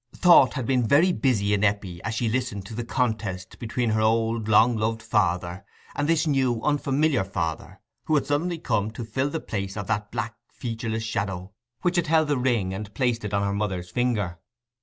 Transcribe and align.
Thought 0.15 0.53
had 0.55 0.65
been 0.65 0.87
very 0.87 1.11
busy 1.13 1.53
in 1.53 1.63
Eppie 1.63 2.01
as 2.01 2.15
she 2.15 2.27
listened 2.27 2.65
to 2.65 2.73
the 2.73 2.83
contest 2.83 3.59
between 3.59 3.91
her 3.91 4.01
old 4.01 4.47
long 4.47 4.75
loved 4.75 5.03
father 5.03 5.63
and 5.95 6.09
this 6.09 6.25
new 6.25 6.59
unfamiliar 6.63 7.23
father 7.23 7.79
who 8.05 8.15
had 8.15 8.25
suddenly 8.25 8.57
come 8.57 8.89
to 8.93 9.05
fill 9.05 9.29
the 9.29 9.39
place 9.39 9.77
of 9.77 9.85
that 9.85 10.11
black 10.11 10.33
featureless 10.49 11.03
shadow 11.03 11.51
which 11.83 11.97
had 11.97 12.07
held 12.07 12.29
the 12.29 12.37
ring 12.39 12.73
and 12.73 12.95
placed 12.95 13.23
it 13.23 13.31
on 13.35 13.43
her 13.43 13.53
mother's 13.53 13.91
finger. 13.91 14.39